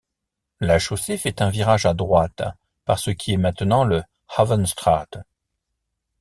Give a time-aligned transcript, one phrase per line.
[0.61, 2.41] La chaussée fait un virage à droite,
[2.85, 5.05] par ce qui est maintenant le Havenstraat.